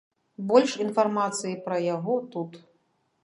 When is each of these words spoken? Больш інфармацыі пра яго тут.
Больш 0.51 0.71
інфармацыі 0.85 1.53
пра 1.67 1.77
яго 1.95 2.15
тут. 2.37 2.51